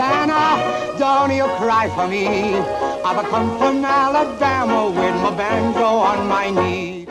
[0.00, 2.26] Don't you cry for me.
[3.04, 7.06] I've come from Alabama with my banjo on my knee.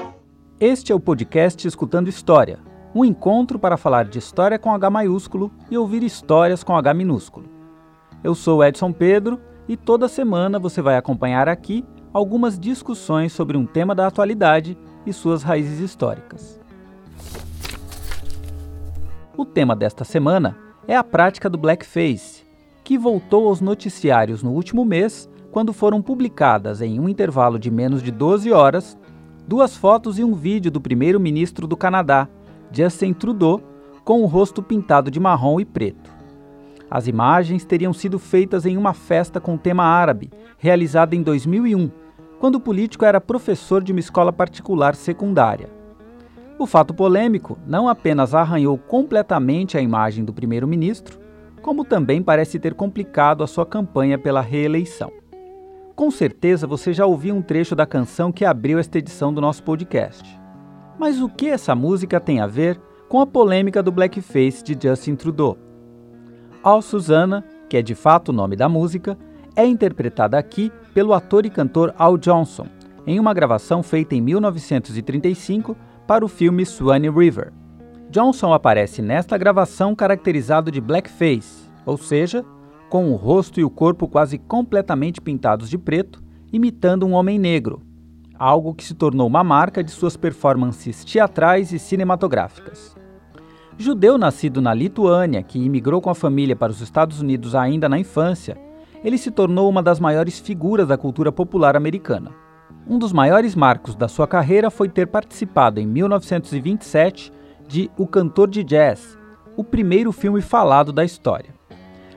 [0.59, 2.57] Este é o podcast Escutando História,
[2.96, 7.47] um encontro para falar de história com H maiúsculo e ouvir histórias com H minúsculo.
[8.23, 13.67] Eu sou Edson Pedro e toda semana você vai acompanhar aqui algumas discussões sobre um
[13.67, 14.75] tema da atualidade
[15.05, 16.59] e suas raízes históricas.
[19.37, 22.48] O tema desta semana é a prática do blackface,
[22.89, 28.02] que voltou aos noticiários no último mês, quando foram publicadas em um intervalo de menos
[28.02, 28.97] de 12 horas
[29.47, 32.27] duas fotos e um vídeo do primeiro-ministro do Canadá,
[32.71, 33.61] Justin Trudeau,
[34.03, 36.09] com o rosto pintado de marrom e preto.
[36.89, 41.91] As imagens teriam sido feitas em uma festa com tema árabe, realizada em 2001,
[42.39, 45.69] quando o político era professor de uma escola particular secundária.
[46.58, 51.28] O fato polêmico não apenas arranhou completamente a imagem do primeiro-ministro,
[51.62, 55.11] como também parece ter complicado a sua campanha pela reeleição.
[55.95, 59.64] Com certeza você já ouviu um trecho da canção que abriu esta edição do nosso
[59.64, 60.39] podcast.
[60.98, 65.16] Mas o que essa música tem a ver com a polêmica do blackface de Justin
[65.16, 65.58] Trudeau?
[66.64, 69.17] All Susanna, que é de fato o nome da música,
[69.55, 72.67] é interpretada aqui pelo ator e cantor Al Johnson,
[73.05, 75.76] em uma gravação feita em 1935
[76.08, 77.52] para o filme Swanee River.
[78.09, 82.43] Johnson aparece nesta gravação caracterizado de blackface, ou seja,
[82.89, 87.83] com o rosto e o corpo quase completamente pintados de preto, imitando um homem negro,
[88.33, 92.97] algo que se tornou uma marca de suas performances teatrais e cinematográficas.
[93.77, 97.99] Judeu nascido na Lituânia, que imigrou com a família para os Estados Unidos ainda na
[97.99, 98.57] infância,
[99.03, 102.31] ele se tornou uma das maiores figuras da cultura popular americana.
[102.87, 107.31] Um dos maiores marcos da sua carreira foi ter participado em 1927
[107.70, 109.16] de O Cantor de Jazz,
[109.56, 111.53] o primeiro filme falado da história.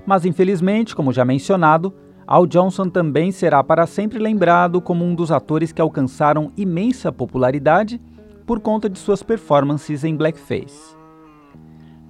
[0.07, 1.95] Mas infelizmente, como já mencionado,
[2.27, 8.01] Al Johnson também será para sempre lembrado como um dos atores que alcançaram imensa popularidade
[8.47, 10.97] por conta de suas performances em blackface.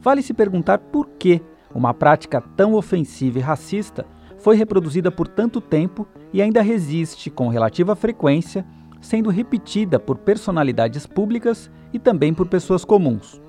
[0.01, 1.43] Vale se perguntar por que
[1.75, 4.07] uma prática tão ofensiva e racista
[4.39, 8.65] foi reproduzida por tanto tempo e ainda resiste com relativa frequência,
[9.03, 13.43] sendo repetida por personalidades públicas e também por pessoas comuns.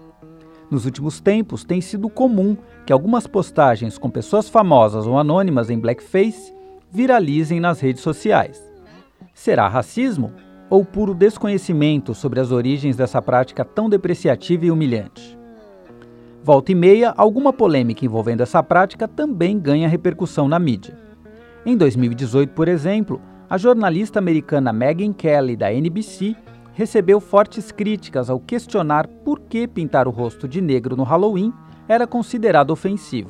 [0.70, 5.80] Nos últimos tempos, tem sido comum que algumas postagens com pessoas famosas ou anônimas em
[5.80, 6.54] blackface
[6.92, 8.62] viralizem nas redes sociais.
[9.34, 10.34] Será racismo
[10.70, 15.38] ou puro desconhecimento sobre as origens dessa prática tão depreciativa e humilhante?
[16.44, 20.98] Volta e meia, alguma polêmica envolvendo essa prática também ganha repercussão na mídia.
[21.66, 23.22] Em 2018, por exemplo,
[23.54, 26.36] a jornalista americana Megyn Kelly, da NBC,
[26.74, 31.54] recebeu fortes críticas ao questionar por que pintar o rosto de negro no Halloween
[31.88, 33.30] era considerado ofensivo.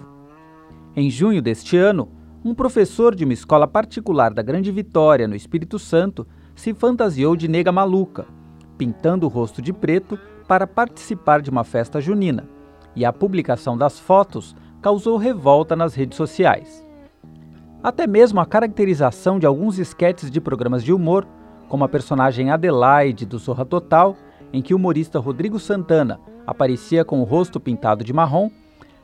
[0.95, 2.09] Em junho deste ano,
[2.41, 7.49] um professor de uma escola particular da Grande Vitória, no Espírito Santo, se fantasiou de
[7.49, 8.25] nega maluca,
[8.77, 10.17] pintando o rosto de preto
[10.47, 12.47] para participar de uma festa junina
[12.95, 16.87] e a publicação das fotos causou revolta nas redes sociais.
[17.83, 21.27] Até mesmo a caracterização de alguns esquetes de programas de humor,
[21.67, 24.15] como a personagem Adelaide do Zorra Total,
[24.53, 26.17] em que o humorista Rodrigo Santana
[26.47, 28.49] aparecia com o rosto pintado de marrom,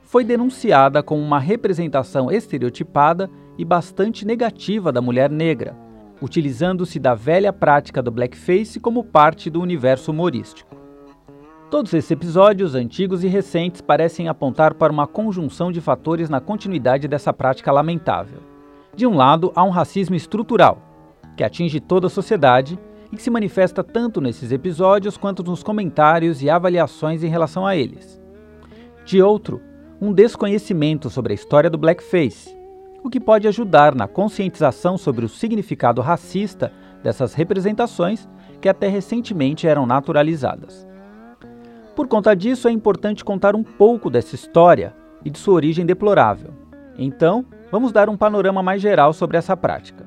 [0.02, 5.76] foi denunciada como uma representação estereotipada e bastante negativa da mulher negra,
[6.22, 10.78] utilizando-se da velha prática do blackface como parte do universo humorístico.
[11.70, 17.10] Todos esses episódios, antigos e recentes, parecem apontar para uma conjunção de fatores na continuidade
[17.10, 18.49] dessa prática lamentável.
[19.00, 20.78] De um lado, há um racismo estrutural,
[21.38, 22.78] que atinge toda a sociedade
[23.10, 27.78] e que se manifesta tanto nesses episódios quanto nos comentários e avaliações em relação a
[27.78, 28.22] eles.
[29.06, 29.62] De outro,
[30.02, 32.54] um desconhecimento sobre a história do blackface,
[33.02, 38.28] o que pode ajudar na conscientização sobre o significado racista dessas representações
[38.60, 40.86] que até recentemente eram naturalizadas.
[41.96, 44.94] Por conta disso, é importante contar um pouco dessa história
[45.24, 46.54] e de sua origem deplorável.
[46.98, 50.06] Então, vamos dar um panorama mais geral sobre essa prática.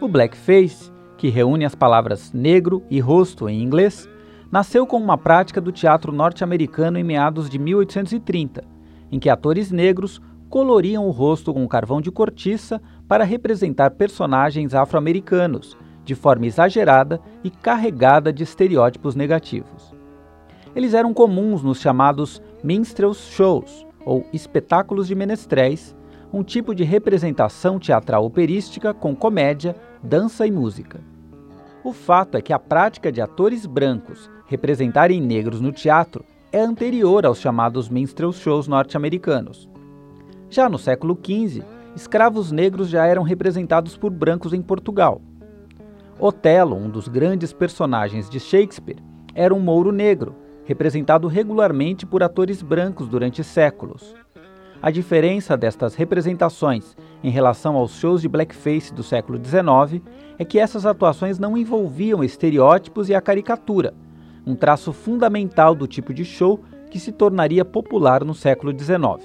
[0.00, 4.08] O blackface, que reúne as palavras negro e rosto em inglês,
[4.50, 8.64] nasceu como uma prática do teatro norte-americano em meados de 1830,
[9.10, 10.20] em que atores negros
[10.50, 17.48] coloriam o rosto com carvão de cortiça para representar personagens afro-americanos, de forma exagerada e
[17.48, 19.94] carregada de estereótipos negativos.
[20.74, 25.94] Eles eram comuns nos chamados minstrels shows, ou espetáculos de menestréis,
[26.32, 31.00] um tipo de representação teatral operística com comédia, dança e música.
[31.84, 37.26] O fato é que a prática de atores brancos representarem negros no teatro é anterior
[37.26, 39.68] aos chamados minstrel shows norte-americanos.
[40.48, 41.62] Já no século XV,
[41.96, 45.20] escravos negros já eram representados por brancos em Portugal.
[46.18, 49.02] Otelo, um dos grandes personagens de Shakespeare,
[49.34, 54.14] era um mouro negro, representado regularmente por atores brancos durante séculos.
[54.80, 60.02] A diferença destas representações em relação aos shows de blackface do século XIX
[60.38, 63.94] é que essas atuações não envolviam estereótipos e a caricatura,
[64.44, 66.60] um traço fundamental do tipo de show
[66.90, 69.24] que se tornaria popular no século XIX.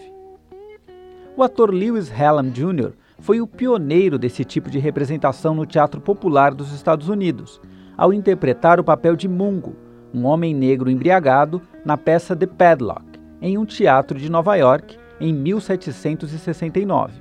[1.36, 2.94] O ator Lewis Hallam Jr.
[3.20, 7.60] foi o pioneiro desse tipo de representação no teatro popular dos Estados Unidos,
[7.98, 9.76] ao interpretar o papel de Mungo,
[10.14, 13.04] um homem negro embriagado, na peça The Padlock,
[13.42, 17.14] em um teatro de Nova York, em 1769.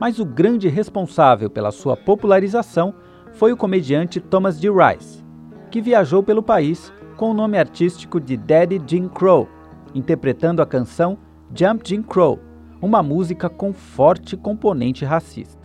[0.00, 2.94] Mas o grande responsável pela sua popularização
[3.32, 4.68] foi o comediante Thomas D.
[4.68, 5.24] Rice,
[5.70, 9.48] que viajou pelo país com o nome artístico de Daddy Jim Crow,
[9.94, 11.18] interpretando a canção
[11.54, 12.38] Jump Jim Crow,
[12.80, 15.62] uma música com forte componente racista.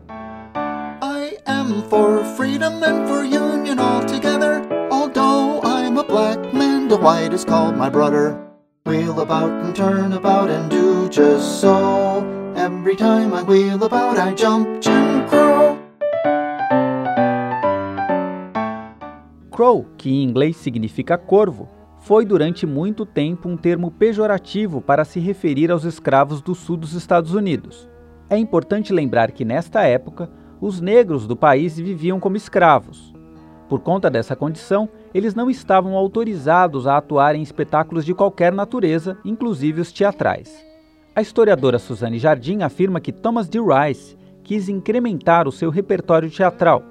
[1.02, 4.62] I am for freedom and for union altogether,
[4.92, 6.47] although I'm a black
[6.88, 8.38] the white is called my brother.
[8.86, 12.24] Wheel about and turn about and do just so.
[12.56, 15.78] Every time I wheel about, I jump Jim Crow.
[19.52, 21.68] Crow, que em inglês significa corvo,
[22.00, 26.94] foi durante muito tempo um termo pejorativo para se referir aos escravos do sul dos
[26.94, 27.90] Estados Unidos.
[28.30, 30.30] É importante lembrar que nesta época,
[30.62, 33.14] os negros do país viviam como escravos.
[33.68, 34.88] Por conta dessa condição,
[35.18, 40.64] eles não estavam autorizados a atuar em espetáculos de qualquer natureza, inclusive os teatrais.
[41.16, 43.58] A historiadora Suzanne Jardim afirma que Thomas D.
[43.60, 46.84] Rice quis incrementar o seu repertório teatral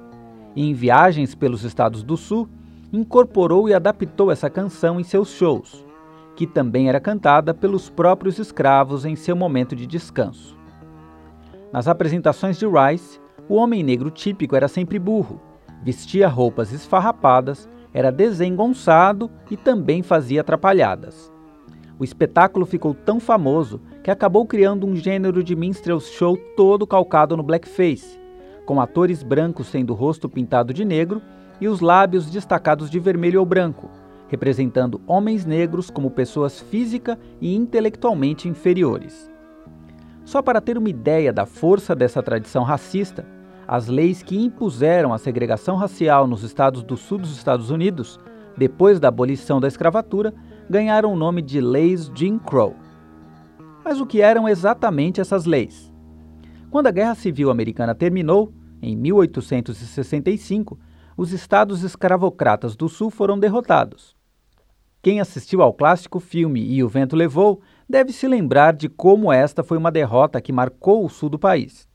[0.56, 2.48] e, em viagens pelos estados do Sul,
[2.92, 5.86] incorporou e adaptou essa canção em seus shows,
[6.34, 10.58] que também era cantada pelos próprios escravos em seu momento de descanso.
[11.72, 15.40] Nas apresentações de Rice, o homem negro típico era sempre burro,
[15.84, 21.32] vestia roupas esfarrapadas, era desengonçado e também fazia atrapalhadas.
[21.98, 27.38] O espetáculo ficou tão famoso que acabou criando um gênero de minstrel show todo calcado
[27.38, 28.20] no blackface,
[28.66, 31.22] com atores brancos sendo o rosto pintado de negro
[31.58, 33.88] e os lábios destacados de vermelho ou branco,
[34.28, 39.30] representando homens negros como pessoas física e intelectualmente inferiores.
[40.22, 43.24] Só para ter uma ideia da força dessa tradição racista,
[43.68, 48.18] as leis que impuseram a segregação racial nos estados do sul dos Estados Unidos,
[48.56, 50.32] depois da abolição da escravatura,
[50.70, 52.74] ganharam o nome de Leis Jim Crow.
[53.84, 55.92] Mas o que eram exatamente essas leis?
[56.70, 58.52] Quando a Guerra Civil Americana terminou,
[58.82, 60.78] em 1865,
[61.16, 64.14] os estados escravocratas do Sul foram derrotados.
[65.02, 69.62] Quem assistiu ao clássico filme E o Vento Levou deve se lembrar de como esta
[69.62, 71.88] foi uma derrota que marcou o sul do país.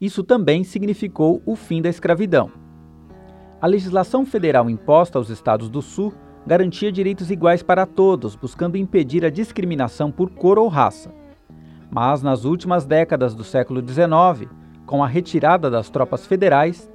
[0.00, 2.50] Isso também significou o fim da escravidão.
[3.60, 6.14] A legislação federal imposta aos estados do Sul
[6.46, 11.12] garantia direitos iguais para todos, buscando impedir a discriminação por cor ou raça.
[11.90, 14.48] Mas nas últimas décadas do século XIX,
[14.86, 16.88] com a retirada das tropas federais,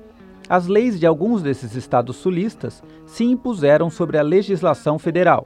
[0.49, 5.45] as leis de alguns desses estados sulistas se impuseram sobre a legislação federal.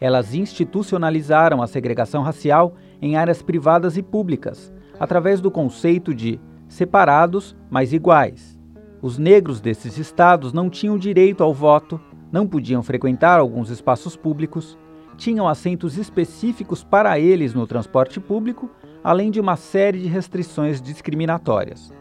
[0.00, 7.56] Elas institucionalizaram a segregação racial em áreas privadas e públicas, através do conceito de separados,
[7.70, 8.58] mas iguais.
[9.00, 12.00] Os negros desses estados não tinham direito ao voto,
[12.30, 14.76] não podiam frequentar alguns espaços públicos,
[15.16, 18.70] tinham assentos específicos para eles no transporte público,
[19.02, 21.92] além de uma série de restrições discriminatórias.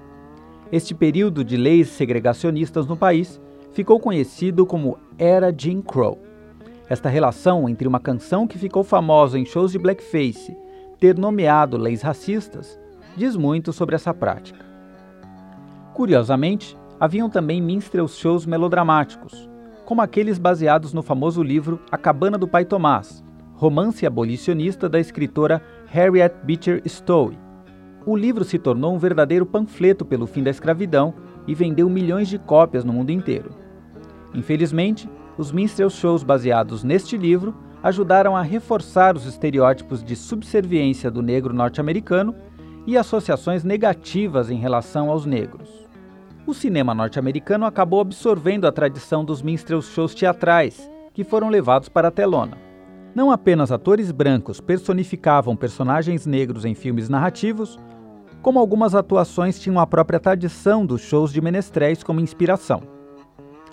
[0.72, 3.40] Este período de leis segregacionistas no país
[3.72, 6.20] ficou conhecido como Era Jim Crow.
[6.90, 10.58] Esta relação entre uma canção que ficou famosa em shows de blackface
[11.00, 12.80] ter nomeado leis racistas
[13.18, 14.64] diz muito sobre essa prática.
[15.96, 19.50] Curiosamente, haviam também minstrel shows melodramáticos,
[19.86, 23.24] como aqueles baseados no famoso livro A Cabana do Pai Tomás,
[23.56, 27.36] romance abolicionista da escritora Harriet Beecher Stowe.
[28.06, 31.16] O livro se tornou um verdadeiro panfleto pelo fim da escravidão
[31.48, 33.50] e vendeu milhões de cópias no mundo inteiro.
[34.32, 35.10] Infelizmente,
[35.40, 41.54] os minstrel shows baseados neste livro ajudaram a reforçar os estereótipos de subserviência do negro
[41.54, 42.36] norte-americano
[42.88, 45.70] e associações negativas em relação aos negros.
[46.46, 52.08] O cinema norte-americano acabou absorvendo a tradição dos minstrel shows teatrais, que foram levados para
[52.08, 52.58] a telona.
[53.14, 57.78] Não apenas atores brancos personificavam personagens negros em filmes narrativos,
[58.42, 62.82] como algumas atuações tinham a própria tradição dos shows de menestréis como inspiração.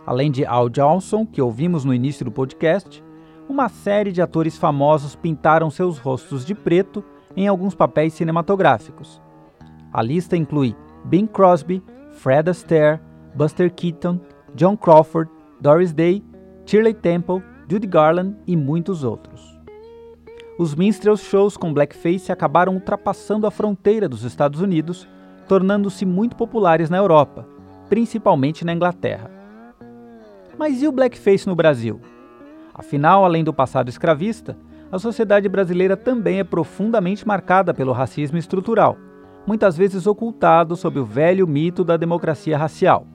[0.05, 3.05] Além de Al Johnson, que ouvimos no início do podcast,
[3.49, 7.05] uma série de atores famosos pintaram seus rostos de preto
[7.37, 9.21] em alguns papéis cinematográficos.
[9.93, 10.75] A lista inclui
[11.05, 13.01] Bing Crosby, Fred Astaire,
[13.35, 14.21] Buster Keaton,
[14.55, 16.23] John Crawford, Doris Day,
[16.67, 19.59] Shirley Temple, Judy Garland e muitos outros.
[20.59, 25.09] Os minstrel shows com blackface acabaram ultrapassando a fronteira dos Estados Unidos,
[25.49, 27.47] tornando-se muito populares na Europa,
[27.89, 29.31] principalmente na Inglaterra.
[30.57, 32.01] Mas e o blackface no Brasil?
[32.73, 34.57] Afinal, além do passado escravista,
[34.91, 38.97] a sociedade brasileira também é profundamente marcada pelo racismo estrutural,
[39.47, 43.07] muitas vezes ocultado sob o velho mito da democracia racial.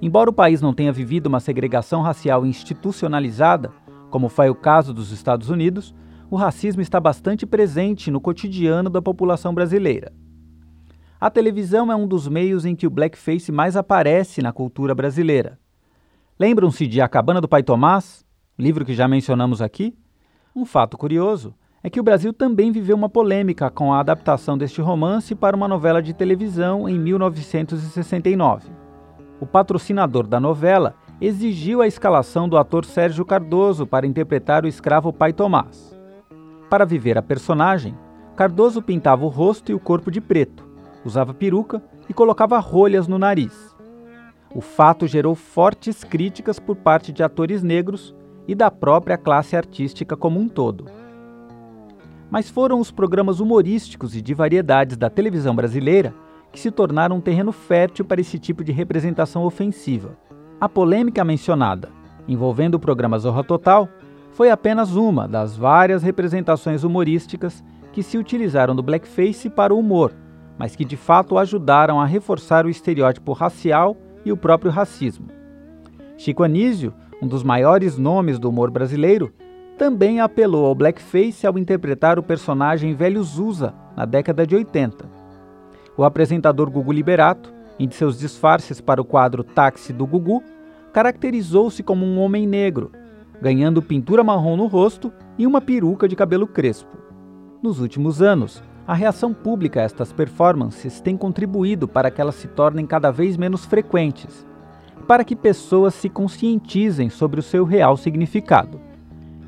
[0.00, 3.70] Embora o país não tenha vivido uma segregação racial institucionalizada,
[4.10, 5.94] como foi o caso dos Estados Unidos,
[6.30, 10.12] o racismo está bastante presente no cotidiano da população brasileira.
[11.20, 15.58] A televisão é um dos meios em que o blackface mais aparece na cultura brasileira.
[16.38, 18.24] Lembram-se de A Cabana do Pai Tomás,
[18.58, 19.94] livro que já mencionamos aqui?
[20.54, 24.82] Um fato curioso é que o Brasil também viveu uma polêmica com a adaptação deste
[24.82, 28.70] romance para uma novela de televisão em 1969.
[29.40, 35.10] O patrocinador da novela exigiu a escalação do ator Sérgio Cardoso para interpretar o escravo
[35.10, 35.98] Pai Tomás.
[36.68, 37.96] Para viver a personagem,
[38.36, 40.68] Cardoso pintava o rosto e o corpo de preto,
[41.02, 43.74] usava peruca e colocava rolhas no nariz.
[44.54, 48.14] O fato gerou fortes críticas por parte de atores negros
[48.46, 50.86] e da própria classe artística como um todo.
[52.30, 56.14] Mas foram os programas humorísticos e de variedades da televisão brasileira
[56.50, 60.16] que se tornaram um terreno fértil para esse tipo de representação ofensiva.
[60.60, 61.88] A polêmica mencionada,
[62.28, 63.88] envolvendo o programa Zorra Total,
[64.32, 70.12] foi apenas uma das várias representações humorísticas que se utilizaram do blackface para o humor,
[70.58, 75.28] mas que de fato ajudaram a reforçar o estereótipo racial e o próprio racismo.
[76.16, 79.32] Chico Anísio um dos maiores nomes do humor brasileiro,
[79.78, 85.08] também apelou ao blackface ao interpretar o personagem Velho Zusa na década de 80.
[85.96, 90.42] O apresentador Gugu Liberato, em seus disfarces para o quadro Táxi do Gugu,
[90.92, 92.90] caracterizou-se como um homem negro,
[93.40, 96.98] ganhando pintura marrom no rosto e uma peruca de cabelo crespo.
[97.62, 102.48] Nos últimos anos, a reação pública a estas performances tem contribuído para que elas se
[102.48, 104.44] tornem cada vez menos frequentes
[105.02, 108.80] para que pessoas se conscientizem sobre o seu real significado.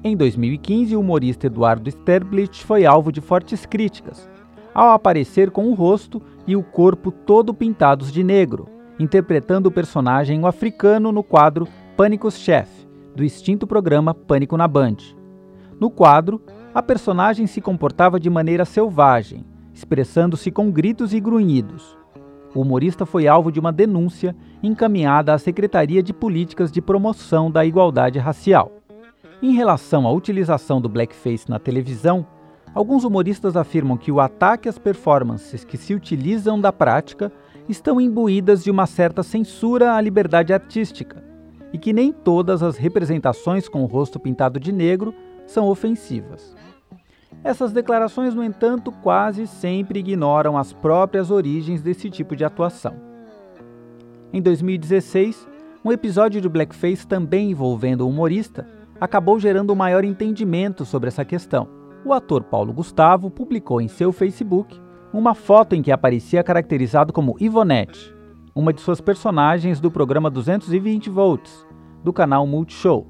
[0.03, 4.29] Em 2015, o humorista Eduardo Sterblich foi alvo de fortes críticas,
[4.75, 8.69] ao aparecer com o rosto e o corpo todo pintados de negro,
[8.99, 12.69] interpretando o personagem o africano no quadro Pânicos Chef,
[13.15, 14.97] do extinto programa Pânico na Band.
[15.81, 16.43] No quadro,
[16.75, 22.04] a personagem se comportava de maneira selvagem, expressando-se com gritos e grunhidos
[22.55, 27.65] o humorista foi alvo de uma denúncia encaminhada à Secretaria de Políticas de Promoção da
[27.65, 28.73] Igualdade Racial.
[29.43, 32.25] Em relação à utilização do blackface na televisão,
[32.73, 37.33] alguns humoristas afirmam que o ataque às performances que se utilizam da prática
[37.69, 41.23] estão imbuídas de uma certa censura à liberdade artística
[41.73, 45.13] e que nem todas as representações com o rosto pintado de negro
[45.45, 46.55] são ofensivas.
[47.45, 52.95] Essas declarações, no entanto, quase sempre ignoram as próprias origens desse tipo de atuação.
[54.33, 55.47] Em 2016,
[55.85, 58.67] um episódio de Blackface também envolvendo o humorista
[58.99, 61.69] acabou gerando um maior entendimento sobre essa questão.
[62.03, 64.81] O ator Paulo Gustavo publicou em seu Facebook
[65.13, 68.15] uma foto em que aparecia caracterizado como Ivonette,
[68.55, 71.67] uma de suas personagens do programa 220 Volts,
[72.03, 73.07] do canal Multishow.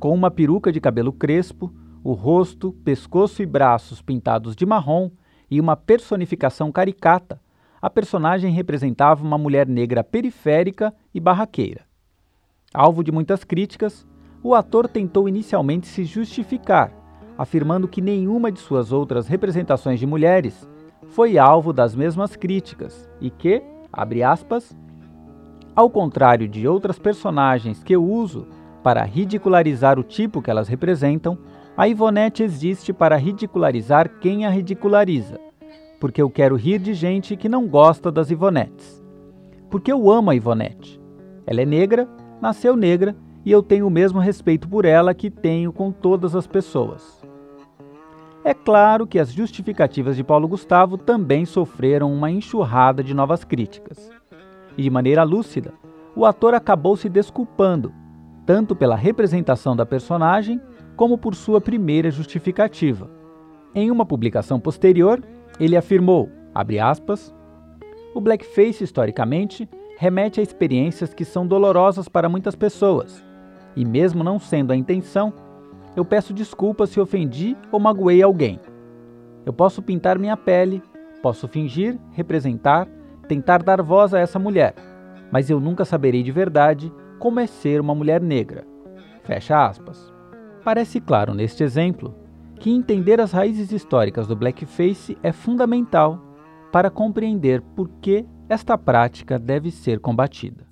[0.00, 1.72] Com uma peruca de cabelo crespo,
[2.06, 5.10] o rosto, pescoço e braços pintados de marrom
[5.50, 7.40] e uma personificação caricata,
[7.82, 11.80] a personagem representava uma mulher negra periférica e barraqueira.
[12.72, 14.06] Alvo de muitas críticas,
[14.40, 16.92] o ator tentou inicialmente se justificar,
[17.36, 20.64] afirmando que nenhuma de suas outras representações de mulheres
[21.08, 23.60] foi alvo das mesmas críticas e que,
[23.92, 24.76] abre aspas,
[25.74, 28.46] ao contrário de outras personagens que eu uso
[28.80, 31.36] para ridicularizar o tipo que elas representam,
[31.76, 35.38] a Ivonete existe para ridicularizar quem a ridiculariza,
[36.00, 39.04] porque eu quero rir de gente que não gosta das Ivonetes.
[39.68, 40.98] Porque eu amo a Ivonete.
[41.46, 42.08] Ela é negra,
[42.40, 43.14] nasceu negra
[43.44, 47.22] e eu tenho o mesmo respeito por ela que tenho com todas as pessoas.
[48.42, 54.10] É claro que as justificativas de Paulo Gustavo também sofreram uma enxurrada de novas críticas.
[54.78, 55.74] E de maneira lúcida,
[56.14, 57.92] o ator acabou se desculpando,
[58.46, 60.60] tanto pela representação da personagem
[60.96, 63.10] como por sua primeira justificativa.
[63.74, 65.22] Em uma publicação posterior,
[65.60, 66.30] ele afirmou,
[66.82, 67.34] aspas,
[68.14, 73.22] o blackface, historicamente, remete a experiências que são dolorosas para muitas pessoas,
[73.76, 75.32] e mesmo não sendo a intenção,
[75.94, 78.58] eu peço desculpas se ofendi ou magoei alguém.
[79.44, 80.82] Eu posso pintar minha pele,
[81.22, 82.88] posso fingir, representar,
[83.28, 84.74] tentar dar voz a essa mulher,
[85.30, 88.66] mas eu nunca saberei de verdade como é ser uma mulher negra.
[89.24, 90.15] Fecha aspas.
[90.66, 92.12] Parece claro neste exemplo
[92.58, 96.20] que entender as raízes históricas do blackface é fundamental
[96.72, 100.66] para compreender por que esta prática deve ser combatida.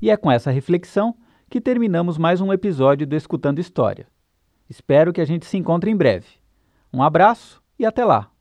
[0.00, 1.12] E é com essa reflexão
[1.50, 4.06] que terminamos mais um episódio do Escutando História.
[4.70, 6.28] Espero que a gente se encontre em breve.
[6.92, 8.31] Um abraço e até lá!